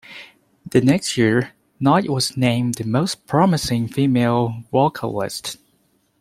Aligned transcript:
The 0.67 0.81
next 0.81 1.15
year, 1.15 1.51
Knight 1.79 2.09
was 2.09 2.35
named 2.35 2.73
the 2.73 2.85
'Most 2.85 3.27
Promising 3.27 3.87
Female 3.89 4.63
Vocalist'. 4.71 5.57